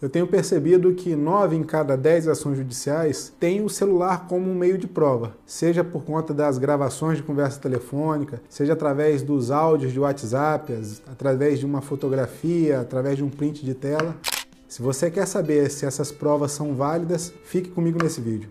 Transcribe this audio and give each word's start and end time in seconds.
Eu 0.00 0.10
tenho 0.10 0.26
percebido 0.26 0.92
que 0.92 1.16
nove 1.16 1.56
em 1.56 1.62
cada 1.62 1.96
dez 1.96 2.28
ações 2.28 2.58
judiciais 2.58 3.32
têm 3.40 3.64
o 3.64 3.68
celular 3.70 4.26
como 4.28 4.50
um 4.50 4.54
meio 4.54 4.76
de 4.76 4.86
prova, 4.86 5.34
seja 5.46 5.82
por 5.82 6.04
conta 6.04 6.34
das 6.34 6.58
gravações 6.58 7.16
de 7.16 7.22
conversa 7.22 7.58
telefônica, 7.58 8.42
seja 8.46 8.74
através 8.74 9.22
dos 9.22 9.50
áudios 9.50 9.92
de 9.92 9.98
WhatsApp, 9.98 10.78
através 11.10 11.58
de 11.58 11.64
uma 11.64 11.80
fotografia, 11.80 12.80
através 12.80 13.16
de 13.16 13.24
um 13.24 13.30
print 13.30 13.64
de 13.64 13.72
tela. 13.72 14.14
Se 14.68 14.82
você 14.82 15.10
quer 15.10 15.26
saber 15.26 15.70
se 15.70 15.86
essas 15.86 16.12
provas 16.12 16.52
são 16.52 16.74
válidas, 16.74 17.32
fique 17.44 17.70
comigo 17.70 17.98
nesse 18.02 18.20
vídeo. 18.20 18.50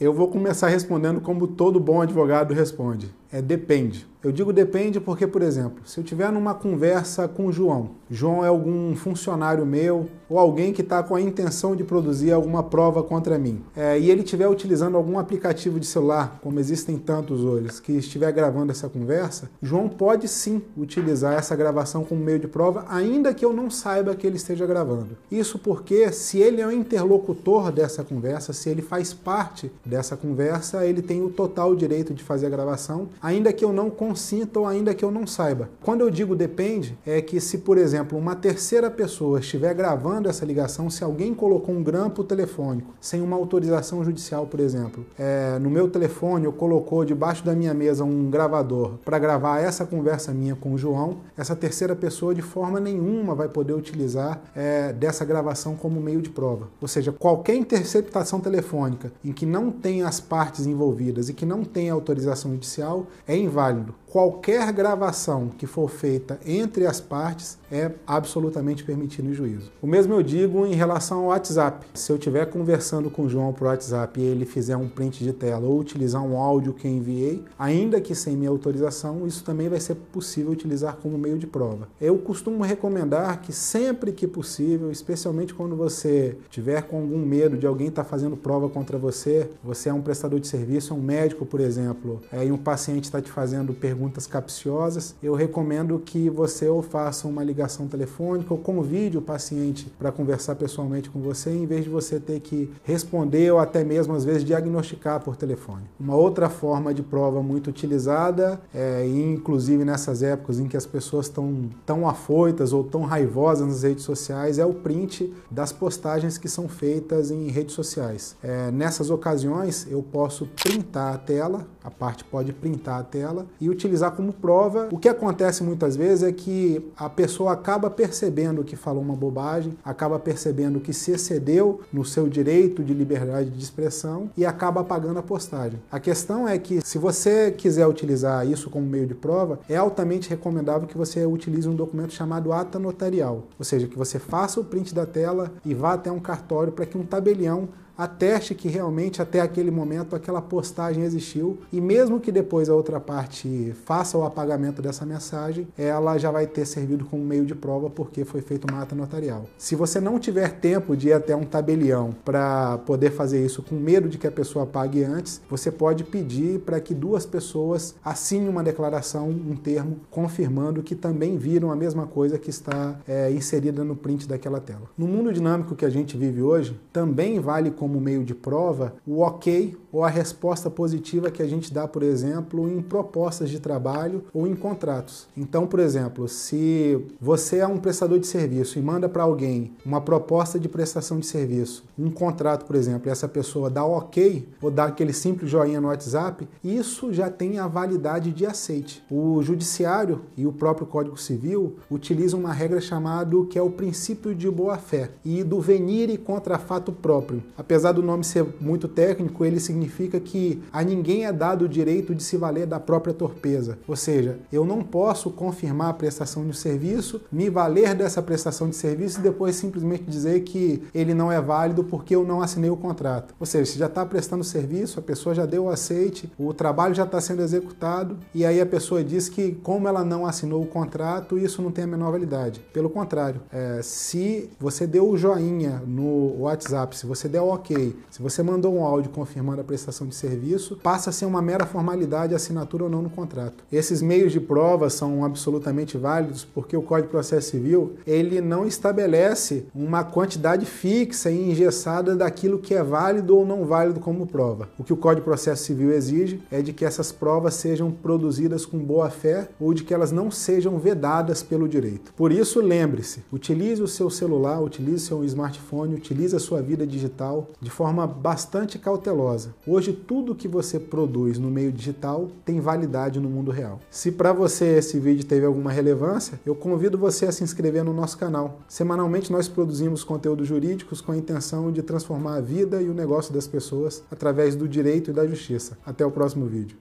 Eu 0.00 0.14
vou 0.14 0.28
começar 0.28 0.68
respondendo 0.68 1.20
como 1.20 1.46
todo 1.46 1.78
bom 1.78 2.00
advogado 2.00 2.54
responde. 2.54 3.19
É 3.32 3.40
depende. 3.40 4.10
Eu 4.22 4.30
digo 4.30 4.52
depende 4.52 5.00
porque, 5.00 5.26
por 5.26 5.40
exemplo, 5.40 5.80
se 5.86 5.98
eu 5.98 6.04
tiver 6.04 6.30
numa 6.30 6.52
conversa 6.52 7.26
com 7.26 7.46
o 7.46 7.52
João, 7.52 7.92
João 8.10 8.44
é 8.44 8.48
algum 8.48 8.94
funcionário 8.94 9.64
meu 9.64 10.08
ou 10.28 10.38
alguém 10.38 10.74
que 10.74 10.82
está 10.82 11.02
com 11.02 11.14
a 11.14 11.20
intenção 11.20 11.74
de 11.74 11.82
produzir 11.84 12.30
alguma 12.30 12.62
prova 12.62 13.02
contra 13.02 13.38
mim, 13.38 13.62
é, 13.74 13.98
e 13.98 14.10
ele 14.10 14.22
estiver 14.22 14.46
utilizando 14.46 14.96
algum 14.96 15.18
aplicativo 15.18 15.80
de 15.80 15.86
celular, 15.86 16.38
como 16.42 16.60
existem 16.60 16.98
tantos 16.98 17.40
hoje, 17.40 17.80
que 17.80 17.92
estiver 17.92 18.30
gravando 18.30 18.70
essa 18.70 18.90
conversa, 18.90 19.50
João 19.62 19.88
pode 19.88 20.28
sim 20.28 20.60
utilizar 20.76 21.32
essa 21.32 21.56
gravação 21.56 22.04
como 22.04 22.22
meio 22.22 22.38
de 22.38 22.46
prova, 22.46 22.84
ainda 22.88 23.32
que 23.32 23.44
eu 23.44 23.54
não 23.54 23.70
saiba 23.70 24.14
que 24.14 24.26
ele 24.26 24.36
esteja 24.36 24.66
gravando. 24.66 25.16
Isso 25.32 25.58
porque, 25.58 26.12
se 26.12 26.38
ele 26.38 26.60
é 26.60 26.66
o 26.66 26.70
interlocutor 26.70 27.72
dessa 27.72 28.04
conversa, 28.04 28.52
se 28.52 28.68
ele 28.68 28.82
faz 28.82 29.14
parte 29.14 29.72
dessa 29.84 30.16
conversa, 30.16 30.84
ele 30.84 31.00
tem 31.00 31.22
o 31.22 31.30
total 31.30 31.74
direito 31.74 32.12
de 32.12 32.22
fazer 32.22 32.46
a 32.46 32.50
gravação, 32.50 33.08
ainda 33.22 33.52
que 33.52 33.64
eu 33.64 33.72
não 33.72 33.90
consinta 33.90 34.58
ou 34.58 34.66
ainda 34.66 34.94
que 34.94 35.04
eu 35.04 35.10
não 35.10 35.26
saiba. 35.26 35.70
Quando 35.82 36.00
eu 36.00 36.10
digo 36.10 36.34
depende, 36.34 36.98
é 37.06 37.20
que 37.20 37.40
se, 37.40 37.58
por 37.58 37.78
exemplo, 37.78 38.18
uma 38.18 38.34
terceira 38.34 38.90
pessoa 38.90 39.40
estiver 39.40 39.74
gravando 39.74 40.28
essa 40.28 40.44
ligação, 40.44 40.90
se 40.90 41.04
alguém 41.04 41.34
colocou 41.34 41.74
um 41.74 41.82
grampo 41.82 42.24
telefônico 42.24 42.94
sem 43.00 43.20
uma 43.20 43.36
autorização 43.36 44.04
judicial, 44.04 44.46
por 44.46 44.60
exemplo, 44.60 45.04
é, 45.18 45.58
no 45.58 45.70
meu 45.70 45.88
telefone 45.88 46.46
ou 46.46 46.52
colocou 46.52 47.04
debaixo 47.04 47.44
da 47.44 47.54
minha 47.54 47.74
mesa 47.74 48.04
um 48.04 48.30
gravador 48.30 48.98
para 49.04 49.18
gravar 49.18 49.60
essa 49.60 49.84
conversa 49.84 50.32
minha 50.32 50.54
com 50.54 50.72
o 50.72 50.78
João, 50.78 51.18
essa 51.36 51.54
terceira 51.56 51.94
pessoa 51.94 52.34
de 52.34 52.42
forma 52.42 52.80
nenhuma 52.80 53.34
vai 53.34 53.48
poder 53.48 53.72
utilizar 53.72 54.40
é, 54.54 54.92
dessa 54.92 55.24
gravação 55.24 55.76
como 55.76 56.00
meio 56.00 56.22
de 56.22 56.30
prova. 56.30 56.68
Ou 56.80 56.88
seja, 56.88 57.12
qualquer 57.12 57.54
interceptação 57.54 58.40
telefônica 58.40 59.12
em 59.24 59.32
que 59.32 59.46
não 59.46 59.70
tenha 59.70 60.06
as 60.06 60.20
partes 60.20 60.66
envolvidas 60.66 61.28
e 61.28 61.34
que 61.34 61.46
não 61.46 61.64
tenha 61.64 61.92
autorização 61.92 62.52
judicial 62.52 63.06
é 63.26 63.36
inválido. 63.36 63.94
Qualquer 64.10 64.72
gravação 64.72 65.50
que 65.56 65.68
for 65.68 65.88
feita 65.88 66.40
entre 66.44 66.84
as 66.84 67.00
partes 67.00 67.56
é 67.70 67.92
absolutamente 68.04 68.82
permitido 68.82 69.30
em 69.30 69.32
juízo. 69.32 69.70
O 69.80 69.86
mesmo 69.86 70.12
eu 70.14 70.20
digo 70.20 70.66
em 70.66 70.74
relação 70.74 71.20
ao 71.20 71.26
WhatsApp. 71.26 71.86
Se 71.94 72.10
eu 72.10 72.16
estiver 72.16 72.46
conversando 72.46 73.08
com 73.08 73.22
o 73.22 73.28
João 73.28 73.52
por 73.52 73.68
WhatsApp 73.68 74.20
e 74.20 74.24
ele 74.24 74.44
fizer 74.44 74.76
um 74.76 74.88
print 74.88 75.22
de 75.22 75.32
tela 75.32 75.64
ou 75.64 75.78
utilizar 75.78 76.20
um 76.24 76.36
áudio 76.36 76.72
que 76.72 76.88
enviei, 76.88 77.44
ainda 77.56 78.00
que 78.00 78.12
sem 78.12 78.36
minha 78.36 78.50
autorização, 78.50 79.28
isso 79.28 79.44
também 79.44 79.68
vai 79.68 79.78
ser 79.78 79.94
possível 79.94 80.50
utilizar 80.50 80.96
como 80.96 81.16
meio 81.16 81.38
de 81.38 81.46
prova. 81.46 81.86
Eu 82.00 82.18
costumo 82.18 82.64
recomendar 82.64 83.40
que 83.40 83.52
sempre 83.52 84.10
que 84.10 84.26
possível, 84.26 84.90
especialmente 84.90 85.54
quando 85.54 85.76
você 85.76 86.36
tiver 86.50 86.82
com 86.82 86.96
algum 86.96 87.24
medo 87.24 87.56
de 87.56 87.64
alguém 87.64 87.86
estar 87.86 88.02
tá 88.02 88.10
fazendo 88.10 88.36
prova 88.36 88.68
contra 88.68 88.98
você, 88.98 89.48
você 89.62 89.88
é 89.88 89.94
um 89.94 90.02
prestador 90.02 90.40
de 90.40 90.48
serviço, 90.48 90.92
é 90.92 90.96
um 90.96 91.00
médico, 91.00 91.46
por 91.46 91.60
exemplo, 91.60 92.20
é, 92.32 92.44
e 92.44 92.50
um 92.50 92.58
paciente 92.58 93.04
está 93.04 93.22
te 93.22 93.30
fazendo 93.30 93.72
perguntas 93.72 93.99
capciosas, 94.26 95.14
eu 95.22 95.34
recomendo 95.34 95.98
que 95.98 96.30
você 96.30 96.68
ou 96.68 96.82
faça 96.82 97.28
uma 97.28 97.42
ligação 97.42 97.86
telefônica 97.86 98.52
ou 98.52 98.58
convide 98.58 99.18
o 99.18 99.22
paciente 99.22 99.92
para 99.98 100.10
conversar 100.10 100.54
pessoalmente 100.56 101.10
com 101.10 101.20
você, 101.20 101.50
em 101.50 101.66
vez 101.66 101.84
de 101.84 101.90
você 101.90 102.18
ter 102.18 102.40
que 102.40 102.70
responder 102.84 103.52
ou 103.52 103.58
até 103.58 103.84
mesmo 103.84 104.14
às 104.14 104.24
vezes 104.24 104.44
diagnosticar 104.44 105.20
por 105.20 105.36
telefone. 105.36 105.82
Uma 105.98 106.16
outra 106.16 106.48
forma 106.48 106.94
de 106.94 107.02
prova 107.02 107.42
muito 107.42 107.68
utilizada, 107.68 108.60
é, 108.74 109.06
inclusive 109.06 109.84
nessas 109.84 110.22
épocas 110.22 110.58
em 110.58 110.66
que 110.66 110.76
as 110.76 110.86
pessoas 110.86 111.26
estão 111.26 111.68
tão 111.84 112.08
afoitas 112.08 112.72
ou 112.72 112.84
tão 112.84 113.02
raivosas 113.02 113.66
nas 113.66 113.82
redes 113.82 114.04
sociais, 114.04 114.58
é 114.58 114.64
o 114.64 114.74
print 114.74 115.32
das 115.50 115.72
postagens 115.72 116.38
que 116.38 116.48
são 116.48 116.68
feitas 116.68 117.30
em 117.30 117.48
redes 117.48 117.74
sociais. 117.74 118.36
É, 118.42 118.70
nessas 118.70 119.10
ocasiões, 119.10 119.86
eu 119.90 120.02
posso 120.02 120.46
printar 120.46 121.14
a 121.14 121.18
tela, 121.18 121.66
a 121.82 121.90
parte 121.90 122.24
pode 122.24 122.52
printar 122.52 123.00
a 123.00 123.02
tela 123.02 123.46
e 123.60 123.68
utilizar 123.68 123.89
como 124.12 124.32
prova. 124.32 124.88
O 124.92 124.98
que 124.98 125.08
acontece 125.08 125.62
muitas 125.62 125.96
vezes 125.96 126.22
é 126.22 126.32
que 126.32 126.90
a 126.96 127.08
pessoa 127.08 127.52
acaba 127.52 127.90
percebendo 127.90 128.62
que 128.62 128.76
falou 128.76 129.02
uma 129.02 129.16
bobagem, 129.16 129.76
acaba 129.84 130.18
percebendo 130.18 130.80
que 130.80 130.92
se 130.92 131.12
excedeu 131.12 131.80
no 131.92 132.04
seu 132.04 132.28
direito 132.28 132.84
de 132.84 132.94
liberdade 132.94 133.50
de 133.50 133.62
expressão 133.62 134.30
e 134.36 134.46
acaba 134.46 134.80
apagando 134.80 135.18
a 135.18 135.22
postagem. 135.22 135.80
A 135.90 135.98
questão 135.98 136.46
é 136.46 136.58
que 136.58 136.80
se 136.84 136.98
você 136.98 137.50
quiser 137.50 137.86
utilizar 137.86 138.46
isso 138.46 138.70
como 138.70 138.86
meio 138.86 139.06
de 139.06 139.14
prova, 139.14 139.60
é 139.68 139.76
altamente 139.76 140.30
recomendável 140.30 140.86
que 140.86 140.96
você 140.96 141.24
utilize 141.26 141.68
um 141.68 141.74
documento 141.74 142.12
chamado 142.12 142.52
ata 142.52 142.78
notarial, 142.78 143.44
ou 143.58 143.64
seja, 143.64 143.86
que 143.86 143.98
você 143.98 144.18
faça 144.18 144.60
o 144.60 144.64
print 144.64 144.94
da 144.94 145.06
tela 145.06 145.52
e 145.64 145.74
vá 145.74 145.94
até 145.94 146.10
um 146.10 146.20
cartório 146.20 146.72
para 146.72 146.86
que 146.86 146.96
um 146.96 147.04
tabelião 147.04 147.68
ateste 148.00 148.54
que 148.54 148.68
realmente 148.68 149.20
até 149.20 149.40
aquele 149.40 149.70
momento 149.70 150.16
aquela 150.16 150.40
postagem 150.40 151.04
existiu 151.04 151.58
e 151.70 151.80
mesmo 151.80 152.18
que 152.18 152.32
depois 152.32 152.70
a 152.70 152.74
outra 152.74 152.98
parte 152.98 153.74
faça 153.84 154.16
o 154.16 154.24
apagamento 154.24 154.80
dessa 154.80 155.04
mensagem, 155.04 155.68
ela 155.76 156.16
já 156.16 156.30
vai 156.30 156.46
ter 156.46 156.64
servido 156.64 157.04
como 157.04 157.22
meio 157.22 157.44
de 157.44 157.54
prova 157.54 157.90
porque 157.90 158.24
foi 158.24 158.40
feito 158.40 158.66
uma 158.70 158.82
ata 158.82 158.94
notarial. 158.94 159.44
Se 159.58 159.74
você 159.74 160.00
não 160.00 160.18
tiver 160.18 160.52
tempo 160.52 160.96
de 160.96 161.08
ir 161.08 161.12
até 161.12 161.36
um 161.36 161.44
tabelião 161.44 162.14
para 162.24 162.78
poder 162.78 163.10
fazer 163.10 163.44
isso 163.44 163.62
com 163.62 163.74
medo 163.74 164.08
de 164.08 164.16
que 164.16 164.26
a 164.26 164.32
pessoa 164.32 164.64
pague 164.64 165.04
antes, 165.04 165.40
você 165.50 165.70
pode 165.70 166.04
pedir 166.04 166.60
para 166.60 166.80
que 166.80 166.94
duas 166.94 167.26
pessoas 167.26 167.94
assinem 168.02 168.48
uma 168.48 168.62
declaração, 168.62 169.28
um 169.28 169.56
termo, 169.56 169.98
confirmando 170.10 170.82
que 170.82 170.94
também 170.94 171.36
viram 171.36 171.70
a 171.70 171.76
mesma 171.76 172.06
coisa 172.06 172.38
que 172.38 172.50
está 172.50 172.98
é, 173.06 173.30
inserida 173.30 173.84
no 173.84 173.94
print 173.94 174.26
daquela 174.26 174.60
tela. 174.60 174.82
No 174.96 175.06
mundo 175.06 175.32
dinâmico 175.32 175.74
que 175.74 175.84
a 175.84 175.90
gente 175.90 176.16
vive 176.16 176.40
hoje, 176.42 176.78
também 176.92 177.40
vale 177.40 177.70
como 177.70 177.89
como 177.90 178.00
meio 178.00 178.22
de 178.22 178.34
prova 178.34 178.94
o 179.04 179.18
ok 179.20 179.76
ou 179.92 180.04
a 180.04 180.08
resposta 180.08 180.70
positiva 180.70 181.32
que 181.32 181.42
a 181.42 181.46
gente 181.48 181.74
dá, 181.74 181.88
por 181.88 182.04
exemplo, 182.04 182.68
em 182.68 182.80
propostas 182.80 183.50
de 183.50 183.58
trabalho 183.58 184.22
ou 184.32 184.46
em 184.46 184.54
contratos. 184.54 185.26
Então, 185.36 185.66
por 185.66 185.80
exemplo, 185.80 186.28
se 186.28 187.04
você 187.20 187.58
é 187.58 187.66
um 187.66 187.78
prestador 187.78 188.20
de 188.20 188.28
serviço 188.28 188.78
e 188.78 188.82
manda 188.82 189.08
para 189.08 189.24
alguém 189.24 189.72
uma 189.84 190.00
proposta 190.00 190.60
de 190.60 190.68
prestação 190.68 191.18
de 191.18 191.26
serviço, 191.26 191.82
um 191.98 192.08
contrato, 192.08 192.64
por 192.64 192.76
exemplo, 192.76 193.08
e 193.08 193.10
essa 193.10 193.26
pessoa 193.26 193.68
dá 193.68 193.84
ok 193.84 194.46
ou 194.62 194.70
dá 194.70 194.84
aquele 194.84 195.12
simples 195.12 195.50
joinha 195.50 195.80
no 195.80 195.88
WhatsApp, 195.88 196.46
isso 196.62 197.12
já 197.12 197.28
tem 197.28 197.58
a 197.58 197.66
validade 197.66 198.30
de 198.30 198.46
aceite. 198.46 199.02
O 199.10 199.42
judiciário 199.42 200.20
e 200.36 200.46
o 200.46 200.52
próprio 200.52 200.86
Código 200.86 201.18
Civil 201.18 201.74
utilizam 201.90 202.38
uma 202.38 202.52
regra 202.52 202.80
chamada 202.80 203.10
que 203.48 203.58
é 203.58 203.62
o 203.62 203.70
princípio 203.70 204.34
de 204.34 204.50
boa-fé 204.50 205.10
e 205.24 205.42
do 205.42 205.60
venire 205.60 206.16
contra 206.16 206.58
fato 206.58 206.92
próprio. 206.92 207.42
Apesar 207.56 207.79
do 207.92 208.02
nome 208.02 208.24
ser 208.24 208.46
muito 208.60 208.88
técnico, 208.88 209.44
ele 209.44 209.60
significa 209.60 210.20
que 210.20 210.62
a 210.72 210.82
ninguém 210.82 211.24
é 211.24 211.32
dado 211.32 211.64
o 211.64 211.68
direito 211.68 212.14
de 212.14 212.22
se 212.22 212.36
valer 212.36 212.66
da 212.66 212.78
própria 212.78 213.14
torpeza. 213.14 213.78
Ou 213.86 213.96
seja, 213.96 214.38
eu 214.52 214.64
não 214.64 214.82
posso 214.82 215.30
confirmar 215.30 215.90
a 215.90 215.94
prestação 215.94 216.42
de 216.42 216.50
um 216.50 216.52
serviço, 216.52 217.20
me 217.30 217.48
valer 217.48 217.94
dessa 217.94 218.22
prestação 218.22 218.68
de 218.68 218.76
serviço 218.76 219.20
e 219.20 219.22
depois 219.22 219.56
simplesmente 219.56 220.04
dizer 220.04 220.40
que 220.40 220.82
ele 220.94 221.14
não 221.14 221.30
é 221.30 221.40
válido 221.40 221.84
porque 221.84 222.14
eu 222.14 222.24
não 222.24 222.42
assinei 222.42 222.70
o 222.70 222.76
contrato. 222.76 223.34
Ou 223.38 223.46
seja, 223.46 223.72
se 223.72 223.78
já 223.78 223.86
está 223.86 224.04
prestando 224.04 224.44
serviço, 224.44 224.98
a 224.98 225.02
pessoa 225.02 225.34
já 225.34 225.46
deu 225.46 225.64
o 225.64 225.70
aceite, 225.70 226.30
o 226.38 226.52
trabalho 226.52 226.94
já 226.94 227.04
está 227.04 227.20
sendo 227.20 227.42
executado 227.42 228.18
e 228.34 228.44
aí 228.44 228.60
a 228.60 228.66
pessoa 228.66 229.02
diz 229.02 229.28
que, 229.28 229.52
como 229.62 229.88
ela 229.88 230.04
não 230.04 230.26
assinou 230.26 230.62
o 230.62 230.66
contrato, 230.66 231.38
isso 231.38 231.62
não 231.62 231.70
tem 231.70 231.84
a 231.84 231.86
menor 231.86 232.12
validade. 232.12 232.60
Pelo 232.72 232.90
contrário, 232.90 233.40
é, 233.52 233.80
se 233.82 234.50
você 234.58 234.86
deu 234.86 235.08
o 235.08 235.16
joinha 235.16 235.82
no 235.86 236.40
WhatsApp, 236.40 236.96
se 236.96 237.06
você 237.06 237.28
der 237.28 237.40
o 237.40 237.46
ok, 237.60 237.94
se 238.10 238.22
você 238.22 238.42
mandou 238.42 238.74
um 238.74 238.84
áudio 238.84 239.10
confirmando 239.10 239.60
a 239.60 239.64
prestação 239.64 240.06
de 240.06 240.14
serviço, 240.14 240.76
passa 240.82 241.10
a 241.10 241.12
ser 241.12 241.26
uma 241.26 241.42
mera 241.42 241.66
formalidade 241.66 242.32
a 242.32 242.36
assinatura 242.36 242.84
ou 242.84 242.90
não 242.90 243.02
no 243.02 243.10
contrato. 243.10 243.62
Esses 243.70 244.00
meios 244.00 244.32
de 244.32 244.40
prova 244.40 244.88
são 244.88 245.24
absolutamente 245.24 245.98
válidos 245.98 246.44
porque 246.44 246.76
o 246.76 246.82
Código 246.82 247.08
de 247.08 247.12
Processo 247.12 247.50
Civil 247.50 247.96
ele 248.06 248.40
não 248.40 248.66
estabelece 248.66 249.66
uma 249.74 250.02
quantidade 250.02 250.64
fixa 250.64 251.30
e 251.30 251.50
engessada 251.50 252.16
daquilo 252.16 252.58
que 252.58 252.74
é 252.74 252.82
válido 252.82 253.36
ou 253.36 253.44
não 253.44 253.64
válido 253.64 254.00
como 254.00 254.26
prova. 254.26 254.68
O 254.78 254.84
que 254.84 254.92
o 254.92 254.96
Código 254.96 255.20
de 255.20 255.24
Processo 255.26 255.64
Civil 255.64 255.92
exige 255.92 256.42
é 256.50 256.62
de 256.62 256.72
que 256.72 256.84
essas 256.84 257.12
provas 257.12 257.54
sejam 257.54 257.90
produzidas 257.90 258.64
com 258.64 258.78
boa 258.78 259.10
fé 259.10 259.48
ou 259.60 259.74
de 259.74 259.84
que 259.84 259.92
elas 259.92 260.10
não 260.10 260.30
sejam 260.30 260.78
vedadas 260.78 261.42
pelo 261.42 261.68
direito. 261.68 262.12
Por 262.16 262.32
isso, 262.32 262.60
lembre-se, 262.60 263.22
utilize 263.30 263.82
o 263.82 263.88
seu 263.88 264.08
celular, 264.08 264.62
utilize 264.62 265.04
o 265.04 265.06
seu 265.06 265.24
smartphone, 265.24 265.94
utilize 265.94 266.34
a 266.34 266.40
sua 266.40 266.62
vida 266.62 266.86
digital 266.86 267.49
de 267.60 267.70
forma 267.70 268.06
bastante 268.06 268.78
cautelosa. 268.78 269.54
Hoje, 269.66 269.92
tudo 269.92 270.34
que 270.34 270.48
você 270.48 270.78
produz 270.78 271.38
no 271.38 271.50
meio 271.50 271.72
digital 271.72 272.28
tem 272.44 272.60
validade 272.60 273.20
no 273.20 273.28
mundo 273.28 273.50
real. 273.50 273.80
Se 273.90 274.12
para 274.12 274.32
você 274.32 274.78
esse 274.78 274.98
vídeo 274.98 275.24
teve 275.24 275.46
alguma 275.46 275.70
relevância, 275.70 276.40
eu 276.44 276.54
convido 276.54 276.98
você 276.98 277.26
a 277.26 277.32
se 277.32 277.44
inscrever 277.44 277.84
no 277.84 277.92
nosso 277.92 278.18
canal. 278.18 278.60
Semanalmente 278.68 279.32
nós 279.32 279.48
produzimos 279.48 280.04
conteúdos 280.04 280.48
jurídicos 280.48 281.00
com 281.00 281.12
a 281.12 281.16
intenção 281.16 281.72
de 281.72 281.82
transformar 281.82 282.36
a 282.36 282.40
vida 282.40 282.82
e 282.82 282.88
o 282.88 282.94
negócio 282.94 283.32
das 283.32 283.46
pessoas 283.46 284.02
através 284.10 284.54
do 284.54 284.68
direito 284.68 285.10
e 285.10 285.14
da 285.14 285.26
justiça. 285.26 285.78
Até 285.84 286.04
o 286.04 286.10
próximo 286.10 286.46
vídeo. 286.46 286.76